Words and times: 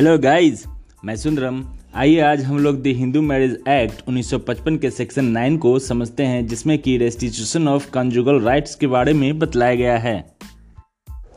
Hello 0.00 0.18
guys 0.18 0.64
मैं 1.04 1.16
सुंदरम 1.16 1.64
आइए 1.94 2.20
आज 2.20 2.44
हम 2.44 2.58
लोग 2.58 2.82
द 2.82 2.86
हिंदू 2.86 3.22
मैरिज 3.22 3.62
एक्ट 3.68 4.08
1955 4.08 4.78
के 4.78 4.90
सेक्शन 4.90 5.24
9 5.24 5.58
को 5.58 5.78
समझते 5.78 6.22
हैं, 6.22 6.46
जिसमें 6.46 6.78
कि 6.78 6.96
रेस्टिट्यूशन 6.96 7.68
ऑफ़ 7.68 7.90
कंजुगल 7.90 8.40
राइट्स 8.40 8.74
के 8.74 8.86
बारे 8.86 9.12
में 9.12 9.38
बतलाया 9.38 9.74
गया 9.74 9.98
है। 9.98 10.36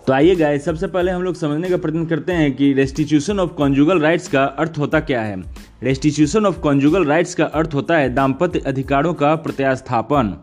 तो 0.07 0.14
आइए 0.14 0.36
गाइस 0.36 0.66
सबसे 0.66 0.88
पहले 0.88 1.12
हम 1.12 1.21
लोग 1.21 1.36
समझने 1.36 1.70
का 1.70 1.78
प्रयत्न 1.78 2.05
करते 2.05 2.34
हैं 2.34 2.55
कि 2.55 2.73
रेस्टिट्यूशन 2.73 3.39
ऑफ़ 3.39 3.50
कॉन्जुगल 3.50 4.00
राइट्स 4.00 4.28
का 4.28 4.44
अर्थ 4.44 4.73
होता 4.77 5.00
क्या 5.00 5.21
है। 5.21 5.43
रेस्टिट्यूशन 5.84 6.45
ऑफ़ 6.45 6.59
कॉन्जुगल 6.59 7.05
राइट्स 7.05 7.36
का 7.36 7.45
अर्थ 7.45 7.70
होता 7.73 7.98
है 7.98 8.14
दाम्पत्य 8.14 8.59
अधिकारों 8.59 9.14
का 9.14 9.36
प्रत्यास्थापन। 9.36 10.38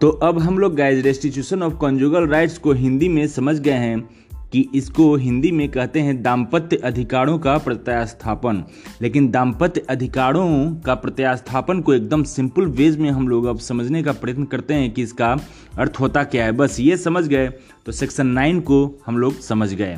तो 0.00 0.08
अब 0.08 0.38
हम 0.38 0.58
लोग 0.58 0.76
guys 0.76 1.04
restitution 1.04 1.62
of 1.62 1.74
conjugal 1.74 2.26
rights 2.26 2.58
को 2.58 2.72
हिंदी 2.72 3.08
में 3.08 3.26
समझ 3.26 3.58
गए 3.60 3.72
हैं। 3.72 4.10
कि 4.52 4.64
इसको 4.74 5.14
हिंदी 5.16 5.50
में 5.52 5.68
कहते 5.68 6.00
हैं 6.00 6.22
दाम्पत्य 6.22 6.76
अधिकारों 6.76 7.38
का 7.38 7.56
प्रत्यास्थापन। 7.58 8.62
लेकिन 9.02 9.30
दाम्पत्य 9.30 9.80
अधिकारों 9.90 10.74
का 10.76 10.94
प्रत्यास्थापन 10.94 11.80
को 11.80 11.94
एकदम 11.94 12.22
सिंपल 12.24 12.66
वेज 12.66 12.96
में 12.98 13.10
हम 13.10 13.28
लोग 13.28 13.44
अब 13.44 13.58
समझने 13.58 14.02
का 14.02 14.12
प्रयत्न 14.12 14.44
करते 14.44 14.74
हैं 14.74 14.90
कि 14.90 15.02
इसका 15.02 15.36
अर्थ 15.78 16.00
होता 16.00 16.22
क्या 16.24 16.44
है। 16.44 16.52
बस 16.52 16.80
ये 16.80 16.96
समझ 16.96 17.26
गए 17.26 17.48
तो 17.86 17.92
सेक्शन 17.92 18.26
नाइन 18.26 18.60
को 18.60 19.00
हम 19.06 19.18
लोग 19.18 19.40
समझ 19.40 19.72
गए। 19.74 19.96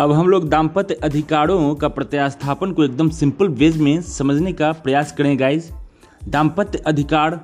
अब 0.00 0.12
हम 0.12 0.28
लोग 0.28 0.48
दाम्पत्य 0.48 0.94
अधिकारों 0.94 1.74
का 1.74 1.88
प्रत्यास्थापन 1.88 2.72
को 2.72 2.84
एकदम 2.84 3.08
सिंपल 3.10 3.48
वेज 3.48 3.78
में 3.78 4.00
समझने 4.02 4.52
का 4.52 4.72
प्रयास 4.72 5.12
करें 5.12 5.38
गाइज़ 5.40 5.70
दाम्पत्य 6.28 6.78
अधिकार, 6.78 7.40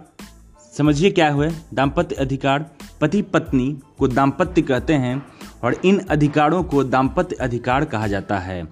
समझिए 0.74 1.11
क्या 1.11 1.30
हुआ 1.30 1.49
दाम्पत्य 1.74 2.15
अधिकार 2.15 2.71
पति 3.01 3.23
पत्नी 3.23 3.79
को 3.98 4.09
दाम्पत्य 4.09 4.62
कहते 4.62 4.95
हैं 4.95 5.27
और 5.65 5.77
इन 5.85 5.99
अधिकारों 5.99 6.65
को 6.65 6.85
दाम्पत्य 6.85 7.37
अधिकार 7.37 7.85
कहा 7.85 8.07
जाता 8.07 8.38
है। 8.38 8.68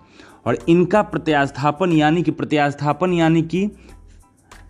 और 0.47 0.59
इनका 0.69 1.03
प्रत्यास्थापन 1.03 1.93
यानी 1.93 2.23
कि 2.23 2.31
प्रत्यास्थापन 2.31 3.13
यानी 3.13 3.43
कि 3.43 3.71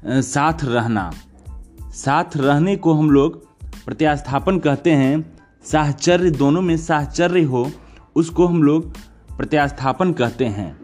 साथ 0.07 0.65
रहना। 0.65 1.13
साथ 1.89 2.25
रहने 2.37 2.77
को 2.77 2.95
हम 2.95 3.11
लोग 3.11 3.47
प्रत्यास्थापन 3.85 4.59
कहते 4.59 4.91
हैं। 4.91 5.39
साहचर्य 5.65 6.31
दोनों 6.31 6.63
में 6.63 6.77
साहचर्य 6.77 7.43
हो, 7.43 7.71
उसको 8.17 8.47
हम 8.47 8.63
लोग 8.63 8.97
प्रत्यास्थापन 9.37 10.13
कहते 10.13 10.45
हैं। 10.45 10.79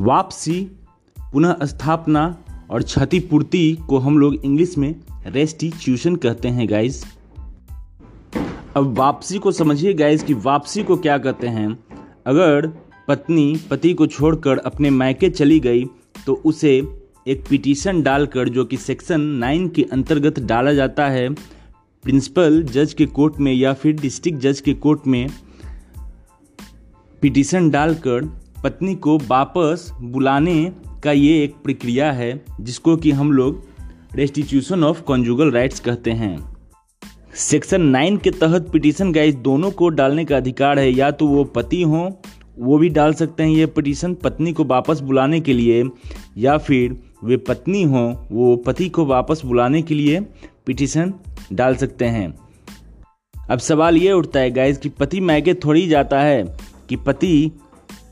वापसी, 0.00 0.70
पुनः 1.32 1.56
स्थापना 1.64 2.36
और 2.70 2.82
क्षतिपूर्ति 2.82 3.78
को 3.88 3.98
हम 3.98 4.18
लोग 4.18 4.34
इंग्लिश 4.34 4.78
में 4.78 5.00
रेस्टिट्यूशन 5.26 6.16
कहते 6.16 6.48
हैं, 6.48 6.70
गाइस। 6.70 7.15
अब 8.76 8.98
वापसी 8.98 9.38
को 9.38 9.50
समझिए 9.52 9.92
गाइस 9.94 10.22
कि 10.22 10.34
वापसी 10.34 10.82
को 10.82 10.96
क्या 10.96 11.16
कहते 11.18 11.46
हैं। 11.46 11.68
अगर 12.26 12.66
पत्नी, 13.08 13.60
पति 13.70 13.92
को 13.94 14.06
छोड़कर 14.06 14.58
अपने 14.58 14.90
मायके 14.90 15.28
चली 15.30 15.60
गई 15.60 15.84
तो 16.26 16.34
उसे 16.44 16.70
एक 17.26 17.44
पिटीशन 17.50 18.02
डालकर, 18.02 18.48
जो 18.48 18.64
कि 18.64 18.76
सेक्शन 18.76 19.20
नाइन 19.20 19.68
के 19.68 19.82
अंतर्गत 19.82 20.40
डाला 20.40 20.72
जाता 20.72 21.06
है, 21.08 21.28
प्रिंसिपल 22.04 22.62
जज 22.62 22.92
के 22.92 23.06
कोर्ट 23.06 23.38
में 23.40 23.52
या 23.52 23.72
फिर 23.72 24.00
डिस्ट्रिक्ट 24.00 24.38
जज 24.38 24.60
के 24.60 24.74
कोर्ट 24.74 25.06
में 25.06 25.28
पिटीशन 27.22 27.70
डालकर 27.70 28.24
पत्नी 28.64 28.94
को 28.94 29.16
वापस 29.18 29.90
बुलाने 30.00 30.72
का 31.04 31.12
ये 31.12 31.42
एक 31.44 31.54
प्रक्रिया 31.64 32.12
है, 32.12 32.44
जिसको 32.60 32.96
कि 32.96 33.10
हम 33.10 33.32
लोग 33.32 33.64
रेस्टिट्यूशन 34.14 34.84
ऑफ़ 34.84 35.02
कॉन्जुगल 35.02 35.50
राइट्स 35.50 35.80
कहते 35.80 36.10
हैं। 36.10 36.55
सेक्शन 37.36 37.82
नाइन 37.82 38.16
के 38.16 38.30
तहत 38.30 38.68
पिटीशन 38.72 39.12
गाइस 39.12 39.34
दोनों 39.34 39.70
को 39.70 39.88
डालने 39.88 40.24
का 40.24 40.36
अधिकार 40.36 40.78
है। 40.78 40.92
या 40.92 41.10
तो 41.10 41.26
वो 41.26 41.44
पति 41.44 41.82
हो, 41.82 42.20
वो 42.58 42.78
भी 42.78 42.88
डाल 42.88 43.14
सकते 43.14 43.42
हैं 43.42 43.50
ये 43.50 43.66
पिटीशन 43.66 44.14
पत्नी 44.14 44.52
को 44.52 44.64
वापस 44.64 45.00
बुलाने 45.00 45.40
के 45.40 45.52
लिए। 45.52 45.84
या 46.38 46.58
फिर 46.58 46.96
वे 47.24 47.36
पत्नी 47.36 47.82
हो, 47.82 48.28
वो 48.32 48.56
पति 48.56 48.88
को 48.88 49.06
वापस 49.06 49.42
बुलाने 49.44 49.82
के 49.82 49.94
लिए 49.94 50.20
पिटीशन 50.66 51.14
डाल 51.52 51.74
सकते 51.74 52.04
हैं। 52.04 52.38
अब 53.50 53.58
सवाल 53.58 53.96
ये 53.96 54.12
उठता 54.12 54.40
है 54.40 54.50
गाइस 54.50 54.78
कि 54.78 54.88
पति 54.88 55.20
मैके 55.20 55.54
थोड़ी 55.54 55.88
जाता 55.88 56.20
है 56.20 56.56
कि 56.88 56.96
पति 56.96 57.50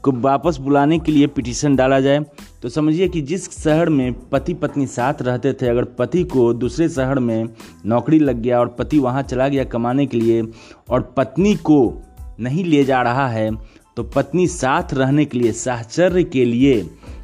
को 0.04 0.12
वापस 0.12 0.56
बुलाने 0.56 0.98
के 0.98 1.12
लिए 1.12 1.26
पिटीशन 1.26 1.76
डाला 1.76 2.00
जाए। 2.00 2.24
तो 2.62 2.68
समझिए 2.68 3.08
कि 3.08 3.20
जिस 3.22 3.50
शहर 3.52 3.88
में 3.88 4.12
पति 4.30 4.54
पत्नी 4.54 4.86
साथ 4.86 5.22
रहते 5.22 5.52
थे, 5.52 5.68
अगर 5.68 5.84
पति 5.98 6.24
को 6.24 6.52
दूसरे 6.54 6.88
शहर 6.88 7.18
में 7.18 7.48
नौकरी 7.86 8.18
लग 8.18 8.40
गया 8.42 8.58
और 8.60 8.68
पति 8.68 8.98
वहाँ 8.98 9.22
चला 9.22 9.48
गया 9.48 9.64
कमाने 9.66 10.06
के 10.06 10.16
लिए 10.16 10.42
और 10.90 11.12
पत्नी 11.16 11.54
को 11.62 12.02
नहीं 12.40 12.64
ले 12.64 12.84
जा 12.84 13.02
रहा 13.02 13.28
है 13.28 13.50
तो 13.96 14.02
पत्नी 14.04 14.46
साथ 14.48 14.94
रहने 14.94 15.24
के 15.24 15.38
लिए, 15.38 15.52
साहचर्य 15.52 16.22
के 16.24 16.44
लिए 16.44 16.74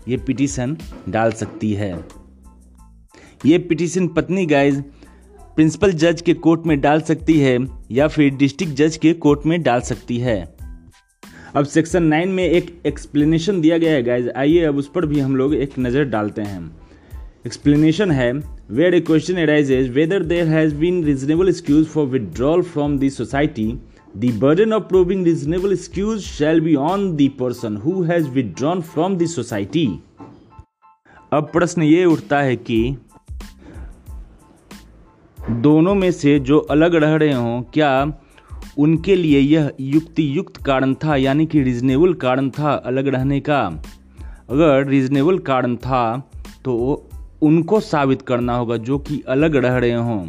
ये 0.08 0.16
पिटीशन 0.16 0.76
डाल 1.08 1.32
सकती 1.32 1.72
है। 1.72 1.92
ये 3.46 3.58
पिटीशन 3.58 4.06
पत्नी 4.08 4.46
गाइज़ 4.46 4.80
प्रिंसिपल 5.56 5.92
जज 5.92 6.20
के 6.22 6.34
कोर्ट 6.36 6.66
में 6.66 6.80
डाल 6.80 7.00
सकती 7.00 7.38
है 7.38 7.58
या 7.90 8.06
फिर 8.08 8.34
डिस्ट्रिक्ट 8.36 8.74
जज 8.74 8.96
के 8.96 9.12
कोर्ट 9.14 9.46
में 9.46 9.62
डाल 9.62 9.80
सकती 9.80 10.18
है। 10.18 10.36
अब 11.56 11.64
सेक्शन 11.64 12.02
नाइन 12.02 12.28
में 12.28 12.44
एक 12.44 12.82
एक्सप्लेनेशन 12.86 13.60
दिया 13.60 13.78
गया 13.78 13.92
है 13.92 14.02
गाइज़ 14.02 14.28
आइए 14.30 14.64
अब 14.64 14.76
उस 14.76 14.90
पर 14.94 15.06
भी 15.06 15.20
हम 15.20 15.36
लोग 15.36 15.54
एक 15.54 15.70
नज़र 15.78 16.04
डालते 16.04 16.42
हैं। 16.42 16.70
एक्सप्लेनेशन 17.46 18.10
है 18.10 18.32
where 18.70 18.94
a 18.94 19.00
question 19.00 19.38
arises 19.38 19.90
whether 19.90 20.22
there 20.22 20.46
has 20.46 20.74
been 20.74 21.04
reasonable 21.04 21.48
excuse 21.48 21.86
for 21.86 22.06
withdrawal 22.06 22.62
from 22.62 22.98
the 22.98 23.08
society 23.08 23.78
the 24.16 24.38
burden 24.40 24.72
of 24.72 24.82
proving 24.82 25.24
reasonable 25.24 25.72
excuse 25.72 26.20
shall 26.20 26.60
be 26.60 26.74
on 26.74 27.16
the 27.16 27.30
person 27.40 27.76
who 27.76 28.02
has 28.02 28.28
withdrawn 28.28 28.80
from 28.80 29.16
the 29.16 29.26
society 29.26 29.88
अब 31.32 31.50
प्रश्न 31.52 31.82
ये 31.82 32.04
उठता 32.04 32.40
है 32.40 32.56
कि 32.56 32.96
दोनों 35.50 35.94
में 35.94 36.10
से 36.12 36.38
जो 36.38 36.58
अलग 36.58 36.94
रह 36.94 37.14
रहे 37.16 37.32
हों, 37.32 37.62
क्या 37.62 37.90
उनके 38.78 39.14
लिए 39.16 39.38
यह 39.40 39.70
युक्ति 39.80 40.36
युक्त 40.36 40.56
कारण 40.56 40.94
था, 40.94 41.16
यानी 41.16 41.46
कि 41.46 41.62
रीजनेबल 41.62 42.14
कारण 42.14 42.50
था 42.50 42.72
अलग 42.72 43.08
रहने 43.08 43.40
का। 43.40 43.60
अगर 44.50 44.86
रीजनेबल 44.86 45.38
कारण 45.38 45.76
था 45.76 46.30
तो 46.64 46.74
उनको 47.42 47.80
साबित 47.80 48.22
करना 48.22 48.56
होगा 48.56 48.76
जो 48.76 48.98
कि 48.98 49.22
अलग 49.28 49.56
रह 49.56 49.76
रहे 49.76 49.92
हों। 49.92 50.26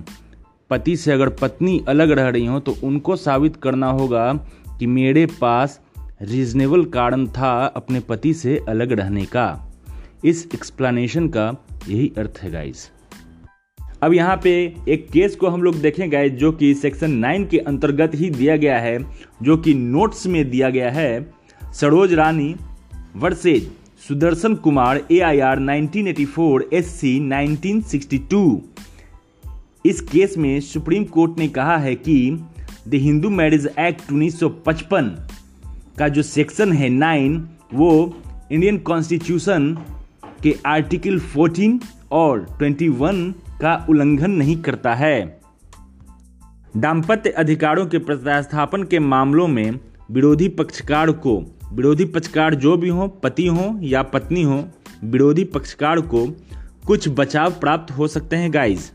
पति 0.69 0.95
से 0.97 1.11
अगर 1.11 1.29
पत्नी 1.29 1.83
अलग 1.87 2.11
रह 2.11 2.27
रही 2.29 2.45
हों 2.45 2.59
तो 2.59 2.75
उनको 2.83 3.15
साबित 3.15 3.55
करना 3.55 3.89
होगा 3.89 4.33
कि 4.79 4.87
मेरे 4.87 5.25
पास 5.41 5.79
रीजनेबल 6.21 6.85
कारण 6.85 7.27
था 7.27 7.51
अपने 7.65 7.99
पति 7.99 8.33
से 8.33 8.57
अलग 8.69 8.91
रहने 8.91 9.25
का। 9.25 9.73
इस 10.25 10.47
एक्सप्लेनेशन 10.53 11.27
का 11.27 11.51
यही 11.89 12.11
अर्थ 12.17 12.39
है 12.41 12.51
गाइस 12.51 12.89
अब 14.03 14.13
यहाँ 14.13 14.39
पे 14.43 14.51
एक 14.89 15.07
केस 15.11 15.35
को 15.35 15.47
हम 15.47 15.63
लोग 15.63 15.75
देखेंगे 15.75 16.29
जो 16.29 16.51
कि 16.51 16.73
सेक्शन 16.73 17.11
नाइन 17.11 17.45
के 17.45 17.57
अंतर्गत 17.57 18.11
ही 18.15 18.29
दिया 18.29 18.55
गया 18.57 18.79
है, 18.79 18.97
जो 19.43 19.57
कि 19.57 19.73
नोट्स 19.73 20.27
में 20.27 20.49
दिया 20.49 20.69
गया 20.69 20.91
है। 20.91 21.33
Saroj 21.73 22.13
Rani, 22.13 22.55
versus, 23.15 23.71
Sudarshan 24.07 24.55
Kumar 24.55 25.01
A 25.11 25.19
I 25.19 25.39
R 25.39 25.59
nineteen 25.59 26.07
eighty 26.07 26.25
four 26.25 26.69
S 26.73 26.87
C 26.87 27.19
nineteen 27.19 27.81
sixty 27.81 28.17
two 28.17 28.61
इस 29.85 30.01
केस 30.01 30.37
में 30.37 30.59
सुप्रीम 30.59 31.03
कोर्ट 31.03 31.37
ने 31.37 31.47
कहा 31.47 31.77
है 31.77 31.95
कि 31.95 32.45
द 32.87 32.93
हिंदू 32.93 33.29
मैरिज 33.29 33.69
एक्ट 33.79 34.11
1955 34.11 35.09
का 35.97 36.07
जो 36.07 36.23
सेक्शन 36.23 36.73
है 36.73 36.89
नाइन 36.89 37.49
वो 37.73 38.21
इंडियन 38.51 38.77
कॉन्स्टिट्यूशन 38.77 39.77
के 40.43 40.55
आर्टिकल 40.65 41.19
14 41.37 41.79
और 42.11 42.57
21 42.61 43.33
का 43.61 43.85
उल्लंघन 43.89 44.31
नहीं 44.31 44.55
करता 44.61 44.93
है। 44.95 45.41
दाम्पत्य 46.77 47.29
अधिकारों 47.29 47.85
के 47.85 47.97
प्रतिस्थापन 47.97 48.83
के 48.83 48.99
मामलों 48.99 49.47
में 49.47 49.79
विरोधी 50.11 50.47
पक्षकार 50.49 51.11
को, 51.11 51.37
विरोधी 51.73 52.05
पक्षकार 52.05 52.55
जो 52.55 52.77
भी 52.77 52.89
हो, 52.89 53.07
पति 53.07 53.47
हो 53.47 53.79
या 53.81 54.01
पत्नी 54.03 54.43
हो, 54.43 54.63
विरोधी 55.03 55.43
पक्षकार 55.43 55.99
को 56.01 56.25
कुछ 56.87 57.07
बचाव 57.09 57.51
प्राप्त 57.51 57.91
हो 57.91 58.07
सकते 58.07 58.35
हैं 58.35 58.53
गाइज़ 58.53 58.89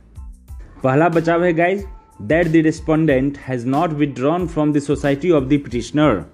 पहला 0.83 1.09
बचाव 1.09 1.45
है 1.45 1.53
guys 1.53 1.85
that 2.23 2.49
the 2.49 2.57
respondent 2.57 3.39
has 3.39 3.67
not 3.67 3.93
withdrawn 3.93 4.47
from 4.47 4.73
the 4.73 4.79
society 4.79 5.31
of 5.31 5.45
the 5.45 5.49
petitioner 5.49 6.25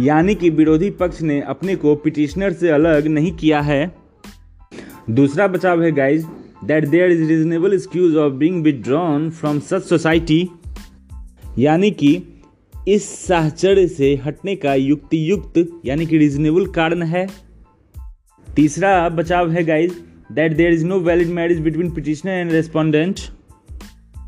यानी 0.00 0.34
कि 0.34 0.50
विरोधी 0.50 0.90
पक्ष 0.90 1.20
ने 1.22 1.40
अपने 1.40 1.76
को 1.76 1.94
पिटिशनर 1.94 2.52
से 2.52 2.70
अलग 2.70 3.06
नहीं 3.06 3.32
किया 3.32 3.60
है। 3.60 3.94
दूसरा 5.10 5.46
बचाव 5.46 5.82
है 5.82 5.92
guys 5.92 6.26
that 6.64 6.86
there 6.86 7.08
is 7.12 7.22
reasonable 7.28 7.74
excuse 7.76 8.14
of 8.16 8.38
being 8.42 8.62
withdrawn 8.64 9.30
from 9.40 9.60
such 9.72 9.88
society. 9.92 10.46
यानी 11.58 11.90
कि 11.90 12.22
इस 12.88 13.26
साहचर्य 13.26 13.88
से 13.88 14.14
हटने 14.24 14.56
का 14.56 14.74
युक्ति 14.74 15.30
युक्त 15.30 15.80
यानी 15.84 16.06
कि 16.06 16.18
रीजनेबल 16.18 16.66
कारण 16.66 17.02
है। 17.02 17.26
तीसरा 18.56 19.08
बचाव 19.08 19.50
है 19.50 19.64
guys 19.64 19.92
that 20.32 20.56
there 20.56 20.72
is 20.72 20.84
no 20.86 20.98
valid 21.00 21.28
marriage 21.28 21.60
between 21.60 21.90
petitioner 21.90 22.32
and 22.32 22.52
respondent 22.52 23.20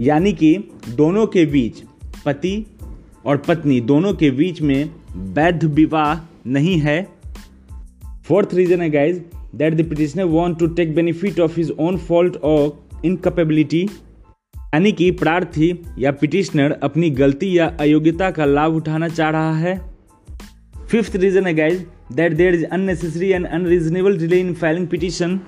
यानी 0.00 0.33
कि 0.33 0.59
दोनों 0.88 1.27
के 1.27 1.44
बीच, 1.47 1.83
पति 2.27 2.67
और 3.25 3.37
पत्नी, 3.37 3.81
दोनों 3.81 4.15
के 4.15 4.31
बीच 4.31 4.62
में 4.62 4.91
वैध 5.17 5.65
विवाह 5.65 6.21
नहीं 6.47 6.79
है। 6.79 7.09
फोर्थ 8.25 8.55
रीजन 8.55 8.81
है 8.81 8.91
guys 8.91 9.21
that 9.56 9.75
the 9.75 9.88
petitioner 9.88 10.25
want 10.25 10.58
to 10.58 10.67
take 10.67 10.94
benefit 10.94 11.41
of 11.41 11.56
his 11.56 11.70
own 11.70 11.99
fault 11.99 12.37
और 12.37 12.88
इनकपेबिलिटी 13.05 13.88
यानी 14.55 14.93
कि 14.93 15.11
प्रार्थी 15.11 15.73
या 15.99 16.11
पिटिशनर 16.12 16.73
अपनी 16.82 17.11
गलती 17.11 17.58
या 17.58 17.67
अयोग्यता 17.81 18.31
का 18.31 18.44
लाभ 18.44 18.75
उठाना 18.75 19.08
चाह 19.08 19.31
रहा 19.31 19.56
है। 19.58 19.75
फिफ्थ 20.91 21.17
रीजन 21.17 21.47
है 21.47 21.55
guys 21.55 21.82
that 22.12 22.32
there 22.32 22.55
is 22.55 22.64
unnecessary 22.64 23.29
and 23.29 23.47
unreasonable 23.47 24.19
delay 24.19 24.41
in 24.41 24.53
filing 24.55 24.87
petition 24.87 25.41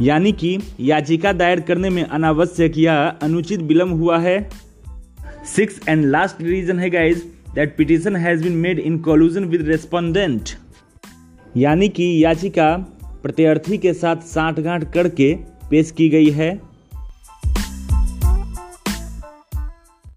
यानी 0.00 0.32
कि 0.32 0.58
याचिका 0.80 1.32
दायर 1.32 1.60
करने 1.60 1.90
में 1.90 2.02
अनावश्यक 2.02 2.78
या 2.78 2.94
अनुचित 3.22 3.60
विलंब 3.60 3.92
हुआ 3.92 4.18
है। 4.18 4.50
सिक्स 5.56 5.80
एंड 5.88 6.04
लास्ट 6.04 6.42
रीजन 6.42 6.78
है 6.78 6.90
guys 6.90 7.22
that 7.54 7.76
petition 7.76 8.16
has 8.16 8.42
been 8.42 8.52
made 8.52 8.78
in 8.78 8.98
collusion 8.98 9.44
with 9.44 9.68
respondent 9.68 10.48
यानी 11.56 11.88
कि 11.88 12.24
याचिका 12.24 12.93
प्रत्यार्थी 13.24 13.78
के 13.78 13.92
साथ 13.94 14.16
साठगांठ 14.16 14.92
करके 14.92 15.34
पेश 15.70 15.90
की 15.90 16.08
गई 16.08 16.30
है। 16.30 16.73